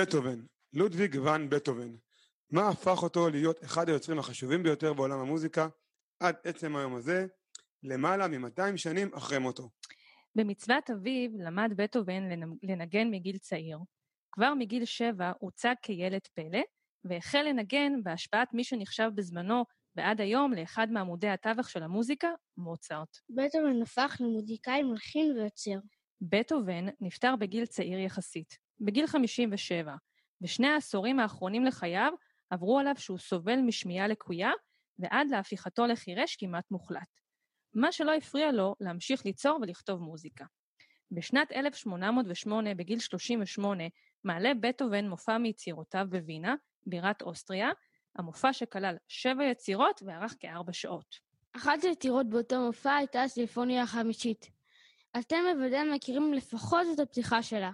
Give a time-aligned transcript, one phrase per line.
[0.00, 0.40] בטהובן,
[0.72, 1.94] לודוויג ואן בטהובן.
[2.50, 5.68] מה הפך אותו להיות אחד היוצרים החשובים ביותר בעולם המוזיקה
[6.20, 7.26] עד עצם היום הזה,
[7.82, 9.70] למעלה מ-200 שנים אחרי מותו?
[10.34, 12.22] במצוות אביו למד בטהובן
[12.62, 13.78] לנגן מגיל צעיר.
[14.32, 16.62] כבר מגיל שבע הוצג כילד פלא,
[17.04, 19.64] והחל לנגן בהשפעת מי שנחשב בזמנו
[19.96, 23.18] ועד היום לאחד מעמודי התווך של המוזיקה, מוצרט.
[23.30, 25.78] בטהובן הפך למוזיקאי מלחין ויוצר.
[26.20, 29.94] בטהובן נפטר בגיל צעיר יחסית, בגיל 57,
[30.42, 32.12] ושני העשורים האחרונים לחייו
[32.50, 34.50] עברו עליו שהוא סובל משמיעה לקויה,
[34.98, 37.20] ועד להפיכתו לחירש כמעט מוחלט.
[37.74, 40.44] מה שלא הפריע לו להמשיך ליצור ולכתוב מוזיקה.
[41.12, 43.84] בשנת 1808, בגיל 38,
[44.24, 46.54] מעלה בטהובן מופע מיצירותיו בווינה,
[46.86, 47.70] בירת אוסטריה,
[48.16, 51.30] המופע שכלל שבע יצירות וארך כארבע שעות.
[51.56, 54.50] אחת היצירות באותו מופע הייתה הסימפוניה החמישית.
[55.18, 57.70] אתם בוודאי מכירים לפחות את הפתיחה שלה.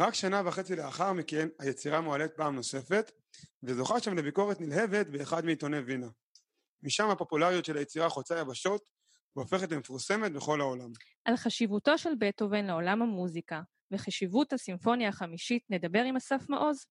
[0.00, 3.12] רק שנה וחצי לאחר מכן היצירה מועלית פעם נוספת,
[3.62, 6.08] וזוכה שם לביקורת נלהבת באחד מעיתוני וינה.
[6.82, 8.88] משם הפופולריות של היצירה חוצה יבשות,
[9.36, 10.90] והופכת למפורסמת בכל העולם.
[11.24, 13.60] על חשיבותו של בטהובן לעולם המוזיקה
[13.92, 16.86] וחשיבות הסימפוניה החמישית נדבר עם אסף מעוז.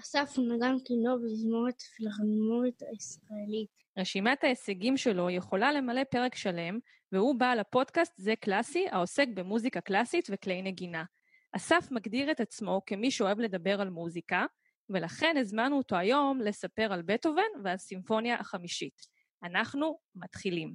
[0.00, 3.68] אסף הוא נגן כינור בתזמורת הפילהרמונית הישראלית.
[3.98, 6.78] רשימת ההישגים שלו יכולה למלא פרק שלם,
[7.14, 11.04] והוא בעל הפודקאסט זה קלאסי, העוסק במוזיקה קלאסית וכלי נגינה.
[11.52, 14.46] אסף מגדיר את עצמו כמי שאוהב לדבר על מוזיקה,
[14.90, 19.00] ולכן הזמנו אותו היום לספר על בטהובן והסימפוניה החמישית.
[19.42, 20.74] אנחנו מתחילים.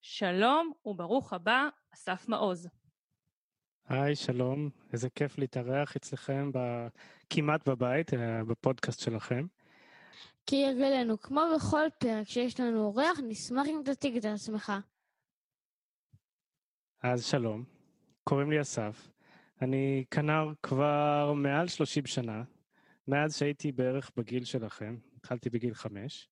[0.00, 2.68] שלום וברוך הבא, אסף מעוז.
[3.88, 6.58] היי, שלום, איזה כיף להתארח אצלכם ב...
[7.30, 9.46] כמעט בבית, אה, בפודקאסט שלכם.
[10.46, 14.72] כהרגלנו, כמו בכל פרק שיש לנו אורח, נשמח אם תציג את עצמך.
[17.02, 17.64] אז שלום,
[18.24, 19.10] קוראים לי אסף.
[19.62, 22.42] אני כנר כבר מעל 30 שנה,
[23.08, 26.28] מאז שהייתי בערך בגיל שלכם, התחלתי בגיל חמש.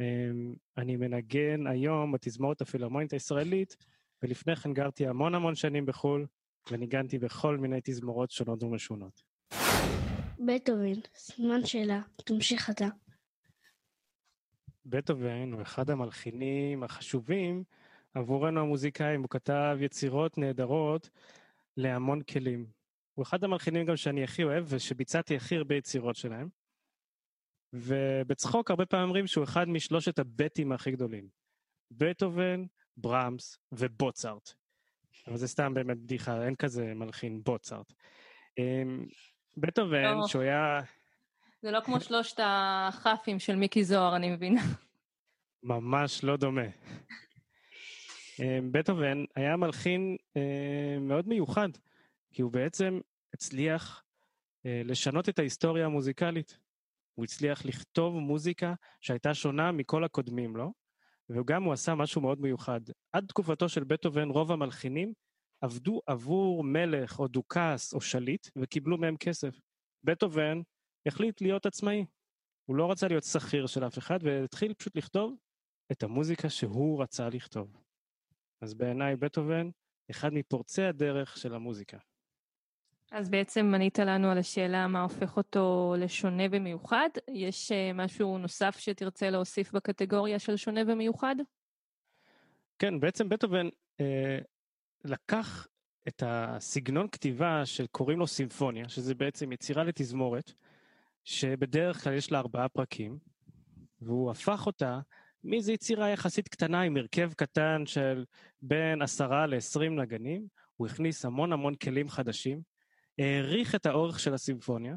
[0.00, 3.76] אמ, אני מנגן היום בתזמורת הפילהרמונית הישראלית,
[4.22, 6.26] ולפני כן גרתי המון המון שנים בחו"ל,
[6.70, 9.22] וניגנתי בכל מיני תזמורות שונות ומשונות.
[10.46, 12.88] בטהובן, סימן שאלה, תמשיך אתה.
[14.86, 17.64] בטהובן הוא אחד המלחינים החשובים
[18.14, 21.10] עבורנו המוזיקאים, הוא כתב יצירות נהדרות
[21.76, 22.66] להמון כלים.
[23.14, 26.48] הוא אחד המלחינים גם שאני הכי אוהב ושביצעתי הכי הרבה יצירות שלהם.
[27.72, 31.28] ובצחוק הרבה פעמים אומרים שהוא אחד משלושת הבטים הכי גדולים.
[31.90, 32.64] בטהובן,
[32.96, 34.52] ברמס ובוצארט.
[35.26, 37.92] אבל זה סתם באמת בדיחה, אין כזה מלחין בוצארט.
[38.58, 39.06] אמ,
[39.56, 40.26] בטהובן, לא.
[40.26, 40.80] שהוא היה...
[41.64, 44.60] זה לא כמו שלושת הכאפים של מיקי זוהר, אני מבינה.
[45.62, 46.66] ממש לא דומה.
[48.40, 51.68] אמ, בטהובן היה מלחין אמ, מאוד מיוחד,
[52.32, 53.00] כי הוא בעצם
[53.34, 54.02] הצליח
[54.66, 56.58] אה, לשנות את ההיסטוריה המוזיקלית.
[57.14, 60.72] הוא הצליח לכתוב מוזיקה שהייתה שונה מכל הקודמים לו,
[61.30, 62.80] וגם הוא עשה משהו מאוד מיוחד.
[63.12, 65.12] עד תקופתו של בטהובן רוב המלחינים
[65.60, 69.60] עבדו עבור מלך או דוכס או שליט וקיבלו מהם כסף.
[70.04, 70.60] בטהובן
[71.06, 72.04] החליט להיות עצמאי.
[72.64, 75.36] הוא לא רצה להיות שכיר של אף אחד והתחיל פשוט לכתוב
[75.92, 77.76] את המוזיקה שהוא רצה לכתוב.
[78.60, 79.70] אז בעיניי בטהובן
[80.10, 81.98] אחד מפורצי הדרך של המוזיקה.
[83.10, 87.08] אז בעצם ענית לנו על השאלה מה הופך אותו לשונה ומיוחד.
[87.30, 91.36] יש אה, משהו נוסף שתרצה להוסיף בקטגוריה של שונה ומיוחד?
[92.78, 93.68] כן, בעצם בטהובן
[94.00, 94.38] אה,
[95.04, 95.68] לקח
[96.08, 100.52] את הסגנון כתיבה שקוראים לו סימפוניה, שזה בעצם יצירה לתזמורת,
[101.24, 103.18] שבדרך כלל יש לה ארבעה פרקים,
[104.00, 105.00] והוא הפך אותה
[105.44, 108.24] מאיזו יצירה יחסית קטנה עם הרכב קטן של
[108.62, 112.60] בין עשרה לעשרים נגנים, הוא הכניס המון המון כלים חדשים,
[113.18, 114.94] העריך את האורך של הסימפוניה,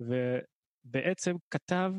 [0.00, 1.92] ובעצם כתב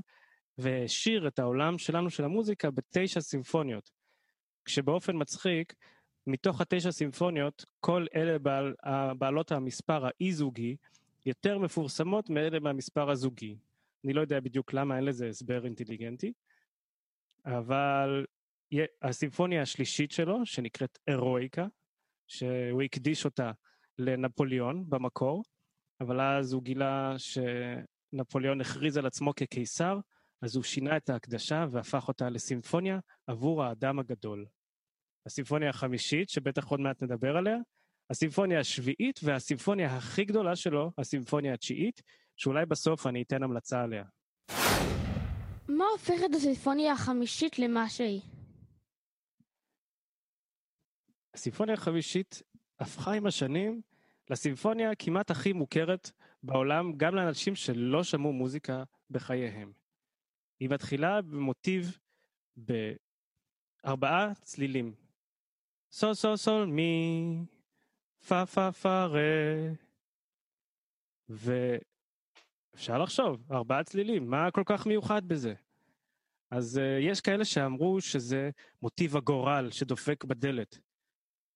[0.58, 3.90] והעשיר את העולם שלנו של המוזיקה בתשע סימפוניות.
[4.66, 5.74] כשבאופן מצחיק,
[6.28, 8.74] מתוך התשע סימפוניות, כל אלה בעל,
[9.18, 10.76] בעלות המספר האי-זוגי
[11.30, 13.58] יותר מפורסמות מאלה מהמספר הזוגי.
[14.06, 16.34] אני לא יודע בדיוק למה, אין לזה הסבר אינטליגנטי,
[17.46, 18.26] אבל
[19.02, 21.68] הסימפוניה השלישית שלו, שנקראת אירואיקה,
[22.28, 23.52] שהוא הקדיש אותה
[23.98, 25.44] לנפוליאון במקור,
[26.02, 30.00] אבל אז הוא גילה שנפוליאון הכריז על עצמו כקיסר,
[30.42, 34.46] אז הוא שינה את ההקדשה והפך אותה לסימפוניה עבור האדם הגדול.
[35.26, 37.58] הסימפוניה החמישית, שבטח עוד מעט נדבר עליה,
[38.10, 42.02] הסימפוניה השביעית והסימפוניה הכי גדולה שלו, הסימפוניה התשיעית,
[42.36, 44.04] שאולי בסוף אני אתן המלצה עליה.
[45.68, 48.22] מה הופך את הסימפוניה החמישית למה שהיא?
[51.34, 52.42] הסימפוניה החמישית
[52.80, 53.82] הפכה עם השנים
[54.30, 56.12] לסימפוניה כמעט הכי מוכרת
[56.44, 59.72] בעולם, גם לאנשים שלא שמעו מוזיקה בחייהם.
[60.60, 61.98] היא מתחילה במוטיב
[62.58, 64.96] בארבעה צלילים.
[65.92, 67.46] סול סול סול מי,
[68.28, 69.74] פה פה פה רה.
[71.30, 75.54] ואפשר לחשוב, ארבעה צלילים, מה כל כך מיוחד בזה?
[76.52, 78.50] אז uh, יש כאלה שאמרו שזה
[78.82, 80.80] מוטיב הגורל שדופק בדלת.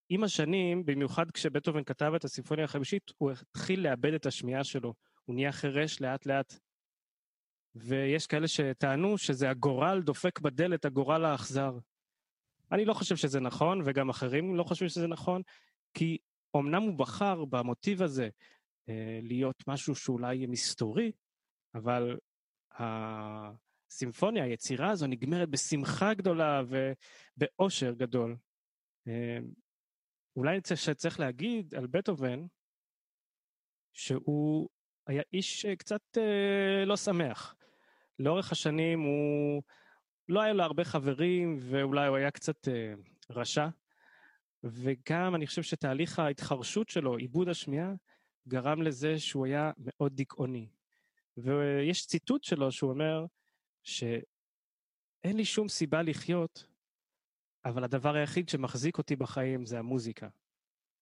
[0.09, 4.93] עם השנים, במיוחד כשבטהובן כתב את הסימפוניה החמישית, הוא התחיל לאבד את השמיעה שלו.
[5.25, 6.53] הוא נהיה חירש לאט-לאט.
[7.75, 11.77] ויש כאלה שטענו שזה הגורל דופק בדלת, הגורל האכזר.
[12.71, 15.41] אני לא חושב שזה נכון, וגם אחרים לא חושבים שזה נכון,
[15.93, 16.17] כי
[16.55, 18.29] אמנם הוא בחר במוטיב הזה
[18.89, 21.11] אה, להיות משהו שאולי מסתורי,
[21.75, 22.17] אבל
[22.71, 26.61] הסימפוניה, היצירה הזו נגמרת בשמחה גדולה
[27.37, 28.35] ובאושר גדול.
[29.07, 29.37] אה,
[30.35, 32.45] אולי שצריך להגיד על בטהובן,
[33.93, 34.69] שהוא
[35.07, 37.55] היה איש קצת אה, לא שמח.
[38.19, 39.63] לאורך השנים הוא,
[40.29, 42.67] לא היה לו הרבה חברים, ואולי הוא היה קצת
[43.29, 43.67] רשע.
[44.63, 47.93] וגם אני חושב שתהליך ההתחרשות שלו, עיבוד השמיעה,
[48.47, 50.69] גרם לזה שהוא היה מאוד דיכאוני.
[51.37, 53.25] ויש ציטוט שלו שהוא אומר
[53.83, 56.65] שאין לי שום סיבה לחיות
[57.65, 60.27] אבל הדבר היחיד שמחזיק אותי בחיים זה המוזיקה.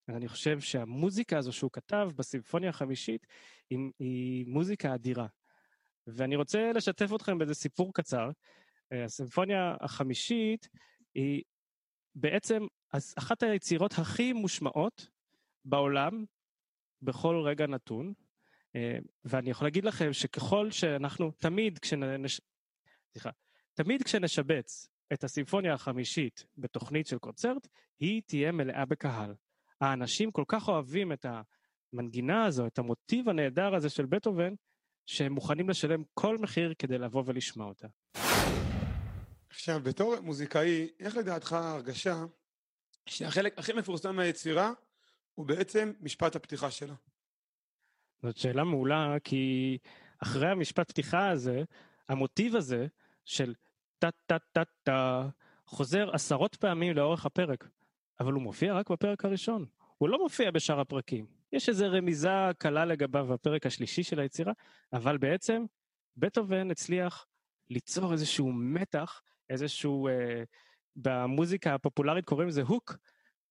[0.09, 3.27] אני חושב שהמוזיקה הזו שהוא כתב בסימפוניה החמישית
[3.69, 5.27] היא, היא מוזיקה אדירה.
[6.07, 8.29] ואני רוצה לשתף אתכם באיזה סיפור קצר.
[8.91, 10.69] אה, הסימפוניה החמישית
[11.15, 11.43] היא
[12.15, 12.63] בעצם
[13.17, 15.07] אחת היצירות הכי מושמעות
[15.65, 16.25] בעולם
[17.01, 18.13] בכל רגע נתון.
[18.75, 22.41] אה, ואני יכול להגיד לכם שככל שאנחנו, תמיד כשנש...
[23.11, 23.29] סליחה,
[23.73, 27.67] תמיד כשנשבץ את הסימפוניה החמישית בתוכנית של קונצרט,
[27.99, 29.35] היא תהיה מלאה בקהל.
[29.81, 31.25] האנשים כל כך אוהבים את
[31.93, 34.53] המנגינה הזו, את המוטיב הנהדר הזה של בטהובן,
[35.05, 37.87] שהם מוכנים לשלם כל מחיר כדי לבוא ולשמוע אותה.
[39.49, 42.25] עכשיו, בתור מוזיקאי, איך לדעתך ההרגשה
[43.05, 44.71] שהחלק הכי מפורסם מהיצירה
[45.35, 46.93] הוא בעצם משפט הפתיחה שלה?
[48.23, 49.77] זאת שאלה מעולה, כי
[50.23, 51.63] אחרי המשפט פתיחה הזה,
[52.09, 52.87] המוטיב הזה
[53.25, 53.53] של
[53.99, 55.29] טה-טה-טה-טה,
[55.65, 57.67] חוזר עשרות פעמים לאורך הפרק,
[58.19, 59.65] אבל הוא מופיע רק בפרק הראשון.
[59.97, 61.25] הוא לא מופיע בשאר הפרקים.
[61.53, 64.53] יש איזו רמיזה קלה לגביו בפרק השלישי של היצירה,
[64.93, 65.65] אבל בעצם
[66.17, 67.27] בטהובן הצליח
[67.69, 70.43] ליצור איזשהו מתח, איזשהו, אה,
[70.95, 72.97] במוזיקה הפופולרית קוראים לזה הוק,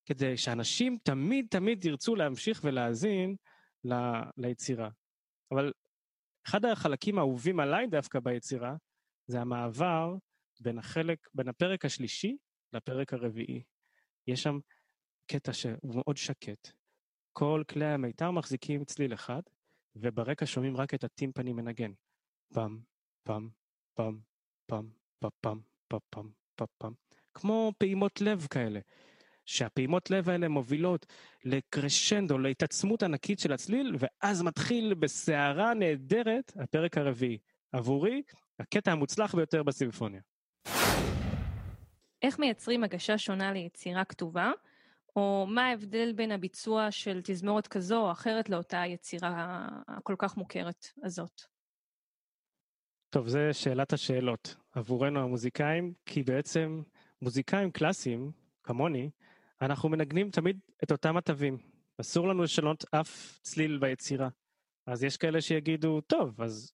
[0.07, 3.37] כדי שאנשים תמיד תמיד ירצו להמשיך ולהאזין
[3.85, 3.95] ל,
[4.37, 4.91] ליצירה.
[5.51, 5.73] אבל
[6.47, 8.75] אחד החלקים האהובים עליי דווקא ביצירה,
[9.27, 10.15] זה המעבר
[10.61, 12.37] בין החלק, בין הפרק השלישי
[12.73, 13.63] לפרק הרביעי.
[14.27, 14.59] יש שם
[15.27, 16.73] קטע שהוא מאוד שקט.
[17.33, 19.43] כל כלי המיתר מחזיקים צליל אחד,
[19.97, 21.93] וברקע שומעים רק את הטימפני מנגן.
[22.55, 22.81] פעם,
[23.23, 23.49] פעם,
[23.95, 24.21] פעם,
[24.67, 25.61] פעם, פעם, פעם,
[26.11, 27.10] פעם, פעם, פעם.
[27.35, 28.81] כמו פעימות לב כאלה.
[29.47, 31.07] שהפעימות לב האלה מובילות
[31.45, 37.39] לקרשנדו, להתעצמות ענקית של הצליל, ואז מתחיל בסערה נהדרת הפרק הרביעי.
[37.73, 38.23] עבורי,
[38.59, 40.21] הקטע המוצלח ביותר בסימפוניה.
[42.23, 44.53] איך מייצרים הגשה שונה ליצירה כתובה,
[45.17, 50.87] או מה ההבדל בין הביצוע של תזמורת כזו או אחרת לאותה יצירה הכל כך מוכרת
[51.05, 51.43] הזאת?
[53.11, 56.83] טוב, זו שאלת השאלות עבורנו המוזיקאים, כי בעצם
[57.23, 59.11] מוזיקאים קלאסיים, כמוני,
[59.62, 61.59] אנחנו מנגנים תמיד את אותם התווים.
[62.00, 64.29] אסור לנו לשנות אף צליל ביצירה.
[64.87, 66.73] אז יש כאלה שיגידו, טוב, אז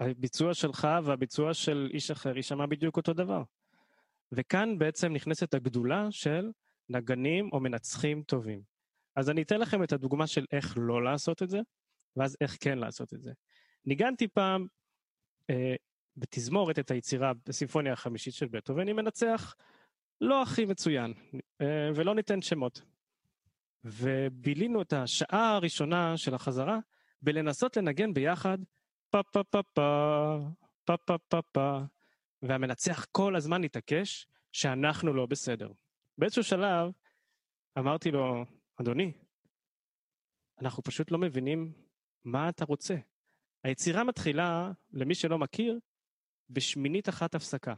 [0.00, 3.42] הביצוע שלך והביצוע של איש אחר יישמע בדיוק אותו דבר.
[4.32, 6.50] וכאן בעצם נכנסת הגדולה של
[6.88, 8.62] נגנים או מנצחים טובים.
[9.16, 11.60] אז אני אתן לכם את הדוגמה של איך לא לעשות את זה,
[12.16, 13.32] ואז איך כן לעשות את זה.
[13.84, 14.66] ניגנתי פעם
[15.50, 15.74] אה,
[16.16, 19.54] בתזמורת את היצירה בסימפוניה החמישית של בטו, ואני מנצח
[20.20, 21.12] לא הכי מצוין,
[21.60, 22.82] אה, ולא ניתן שמות.
[23.84, 26.78] ובילינו את השעה הראשונה של החזרה
[27.22, 28.58] בלנסות לנגן ביחד
[29.10, 30.38] פה פה פה פה,
[30.84, 31.80] פה פה פה פה,
[32.42, 35.72] והמנצח כל הזמן התעקש שאנחנו לא בסדר.
[36.18, 36.90] באיזשהו שלב
[37.78, 38.44] אמרתי לו,
[38.80, 39.12] אדוני,
[40.60, 41.72] אנחנו פשוט לא מבינים
[42.24, 42.96] מה אתה רוצה.
[43.64, 45.78] היצירה מתחילה, למי שלא מכיר,
[46.50, 47.74] בשמינית אחת הפסקה.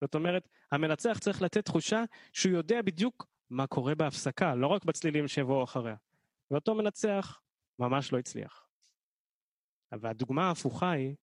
[0.00, 5.28] זאת אומרת, המנצח צריך לתת תחושה שהוא יודע בדיוק מה קורה בהפסקה, לא רק בצלילים
[5.28, 5.96] שיבואו אחריה.
[6.50, 7.40] ואותו מנצח
[7.78, 8.66] ממש לא הצליח.
[9.92, 11.14] והדוגמה ההפוכה היא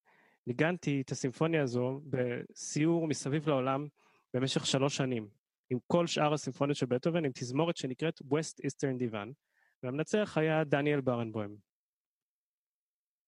[0.48, 3.88] ניגנתי את הסימפוניה הזו בסיור מסביב לעולם
[4.34, 5.28] במשך שלוש שנים,
[5.70, 9.28] עם כל שאר הסימפוניות של בטהובן, עם תזמורת שנקראת West Eastern Divan,
[9.84, 11.71] והמנצח היה דניאל ברנבוים.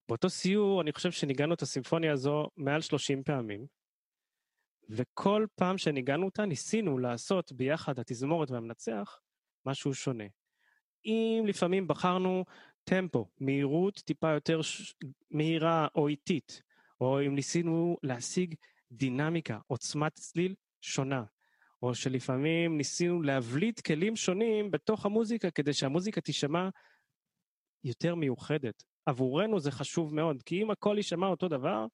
[0.08, 3.66] באותו סיור אני חושב שניגענו את הסימפוניה הזו מעל 30 פעמים,
[4.90, 9.20] וכל פעם שניגענו אותה ניסינו לעשות ביחד התזמורת והמנצח
[9.66, 10.24] משהו שונה.
[11.06, 12.46] אם לפעמים בחרנו
[12.84, 14.96] טמפו, מהירות טיפה יותר ש...
[15.32, 16.62] מהירה או איטית,
[17.02, 18.56] או אם ניסינו להשיג
[18.92, 21.24] דינמיקה, עוצמת צליל שונה,
[21.82, 26.70] או שלפעמים ניסינו להבליט כלים שונים בתוך המוזיקה כדי שהמוזיקה תישמע
[27.84, 28.84] יותר מיוחדת.
[29.06, 31.86] עבורנו זה חשוב מאוד, כי אם הכל יישמע אותו דבר,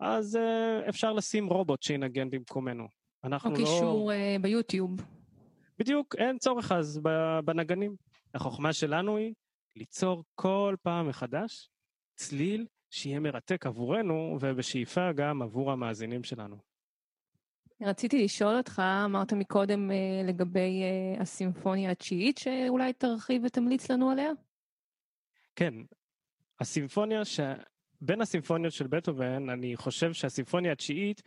[0.00, 2.88] אז uh, אפשר לשים רובוט שינגן במקומנו.
[3.24, 3.60] אנחנו או לא...
[3.60, 4.90] קישור uh, ביוטיוב.
[5.78, 7.00] בדיוק, אין צורך אז
[7.44, 7.96] בנגנים.
[8.34, 9.34] החוכמה שלנו היא
[9.76, 11.68] ליצור כל פעם מחדש
[12.14, 16.56] צליל שיהיה מרתק עבורנו, ובשאיפה גם עבור המאזינים שלנו.
[17.82, 24.30] רציתי לשאול אותך, אמרת מקודם אה, לגבי אה, הסימפוניה התשיעית, שאולי תרחיב ותמליץ לנו עליה?
[25.56, 25.74] כן,
[26.60, 27.40] הסימפוניה, ש...
[28.00, 31.22] בין הסימפוניות של בטהובן, אני חושב שהסימפוניה התשיעית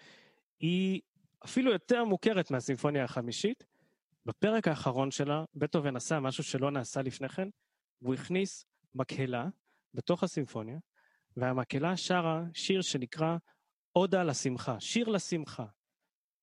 [0.60, 1.02] היא
[1.46, 3.66] אפילו יותר מוכרת מהסימפוניה החמישית.
[4.26, 7.48] בפרק האחרון שלה, בטהובן עשה משהו שלא נעשה לפני כן,
[8.00, 9.48] הוא הכניס מקהלה
[9.94, 10.78] בתוך הסימפוניה,
[11.38, 13.38] והמקהלה שרה שיר שנקרא
[13.92, 15.66] עודה לשמחה, שיר לשמחה.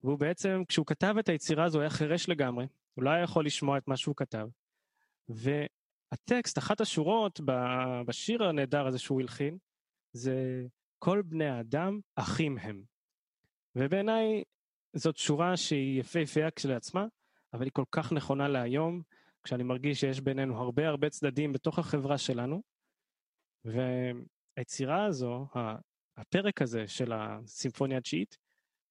[0.03, 3.77] והוא בעצם, כשהוא כתב את היצירה הזו, היה חירש לגמרי, הוא לא היה יכול לשמוע
[3.77, 4.47] את מה שהוא כתב.
[6.11, 7.41] והטקסט, אחת השורות
[8.05, 9.57] בשיר הנהדר הזה שהוא הלחין,
[10.13, 10.65] זה
[10.99, 12.83] כל בני האדם אחים הם.
[13.75, 14.43] ובעיניי
[14.93, 17.05] זאת שורה שהיא יפהפייה כשלעצמה,
[17.53, 19.01] אבל היא כל כך נכונה להיום,
[19.43, 22.61] כשאני מרגיש שיש בינינו הרבה הרבה צדדים בתוך החברה שלנו,
[23.65, 25.47] והיצירה הזו,
[26.17, 28.37] הפרק הזה של הסימפוניה התשיעית,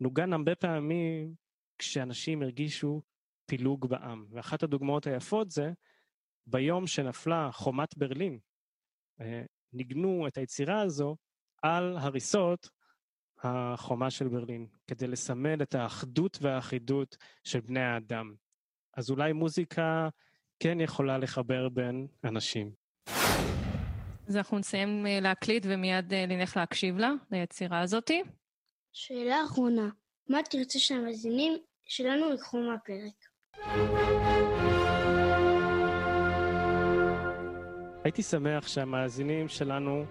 [0.01, 1.35] נוגן הרבה פעמים
[1.79, 3.03] כשאנשים הרגישו
[3.47, 4.27] פילוג בעם.
[4.31, 5.73] ואחת הדוגמאות היפות זה
[6.47, 8.38] ביום שנפלה חומת ברלין,
[9.21, 11.17] אה, ניגנו את היצירה הזו
[11.62, 12.69] על הריסות
[13.43, 18.35] החומה של ברלין, כדי לסמל את האחדות והאחידות של בני האדם.
[18.97, 20.09] אז אולי מוזיקה
[20.61, 22.73] כן יכולה לחבר בין אנשים.
[24.29, 28.23] אז אנחנו נסיים אה, להקליט ומיד אה, נלך להקשיב לה, ליצירה הזאתי.
[28.93, 29.88] שאלה אחרונה,
[30.29, 33.26] מה תרצה שהמאזינים שלנו ייקחו מהפרק?
[38.07, 40.05] הייתי שמח שהמאזינים שלנו,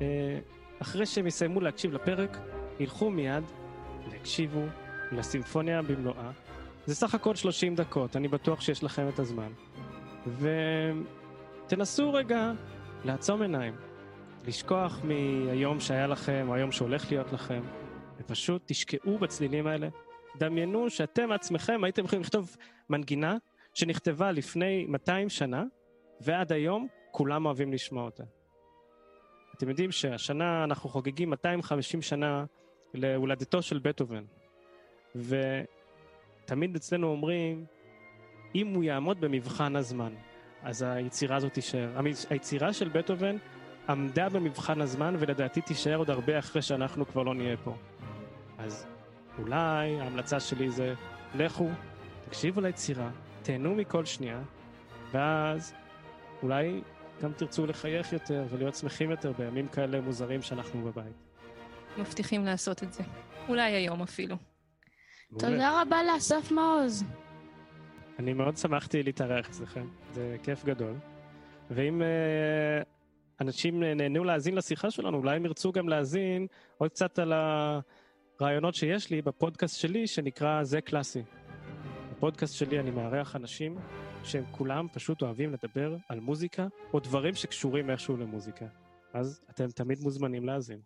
[0.00, 0.38] אה,
[0.78, 2.38] אחרי שהם יסיימו להקשיב לפרק,
[2.80, 3.44] ילכו מיד
[4.10, 4.60] ויקשיבו
[5.12, 6.30] לסימפוניה במלואה.
[6.86, 9.52] זה סך הכל 30 דקות, אני בטוח שיש לכם את הזמן.
[11.66, 12.52] ותנסו רגע
[13.04, 13.74] לעצום עיניים,
[14.46, 17.62] לשכוח מהיום שהיה לכם, או היום שהולך להיות לכם,
[18.18, 19.88] ופשוט תשקעו בצלילים האלה.
[20.38, 22.56] דמיינו שאתם עצמכם הייתם יכולים לכתוב
[22.90, 23.36] מנגינה
[23.74, 25.64] שנכתבה לפני 200 שנה,
[26.20, 28.22] ועד היום כולם אוהבים לשמוע אותה.
[29.56, 32.44] אתם יודעים שהשנה אנחנו חוגגים 250 שנה
[32.94, 34.24] להולדתו של בטהובן,
[35.14, 37.64] ותמיד אצלנו אומרים,
[38.54, 40.14] אם הוא יעמוד במבחן הזמן,
[40.62, 42.00] אז היצירה הזאת תישאר.
[42.30, 43.36] היצירה של בטהובן
[43.88, 47.74] עמדה במבחן הזמן, ולדעתי תישאר עוד הרבה אחרי שאנחנו כבר לא נהיה פה.
[48.58, 48.86] אז
[49.38, 50.94] אולי ההמלצה שלי זה,
[51.34, 51.68] לכו,
[52.24, 53.10] תקשיבו ליצירה,
[53.42, 54.42] תהנו מכל שנייה,
[55.12, 55.74] ואז
[56.42, 56.82] אולי
[57.22, 61.16] גם תרצו לחייך יותר ולהיות שמחים יותר בימים כאלה מוזרים שאנחנו בבית.
[61.98, 63.02] מבטיחים לעשות את זה.
[63.48, 64.36] אולי היום אפילו.
[65.38, 67.04] תודה רבה לאסף מעוז.
[68.18, 70.94] אני מאוד שמחתי להתארח אצלכם, זה כיף גדול.
[71.70, 72.84] ואם uh,
[73.40, 76.46] אנשים נהנו להאזין לשיחה שלנו, אולי הם ירצו גם להאזין
[76.78, 81.22] עוד קצת על הרעיונות שיש לי בפודקאסט שלי, שנקרא זה קלאסי.
[82.10, 83.78] בפודקאסט שלי אני מארח אנשים
[84.24, 88.66] שהם כולם פשוט אוהבים לדבר על מוזיקה, או דברים שקשורים איכשהו למוזיקה.
[89.14, 90.80] אז אתם תמיד מוזמנים להאזין.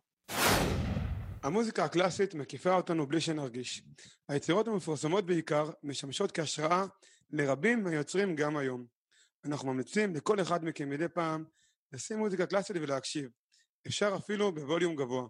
[1.43, 3.83] המוזיקה הקלאסית מקיפה אותנו בלי שנרגיש.
[4.29, 6.85] היצירות המפורסמות בעיקר משמשות כהשראה
[7.31, 8.87] לרבים מהיוצרים גם היום.
[9.45, 11.45] אנחנו ממליצים לכל אחד מכם מדי פעם
[11.93, 13.31] לשים מוזיקה קלאסית ולהקשיב.
[13.87, 15.27] אפשר אפילו בווליום גבוה.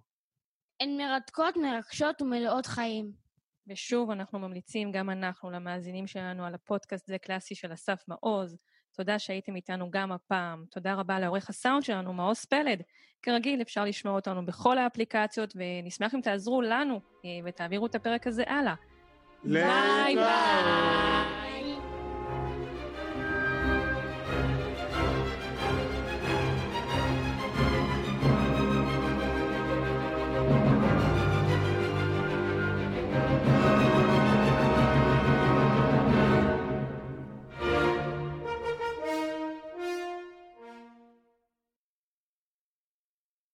[0.80, 3.27] הן מרתקות, מרגשות ומלאות חיים.
[3.68, 8.56] ושוב, אנחנו ממליצים גם אנחנו למאזינים שלנו על הפודקאסט זה קלאסי של אסף מעוז.
[8.92, 10.64] תודה שהייתם איתנו גם הפעם.
[10.70, 12.82] תודה רבה לעורך הסאונד שלנו, מעוז פלד.
[13.22, 18.44] כרגיל, אפשר לשמוע אותנו בכל האפליקציות, ונשמח אם תעזרו לנו אה, ותעבירו את הפרק הזה
[18.46, 18.75] הלאה.
[19.44, 21.38] ביי ביי!